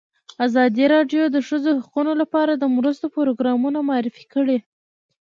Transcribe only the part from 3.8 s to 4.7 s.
معرفي کړي.